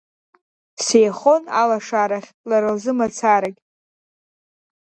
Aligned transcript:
Сеихон 0.85 1.43
алашарахь 1.61 2.29
лара 2.49 2.69
лзы 2.75 2.91
мацарагь. 2.97 3.59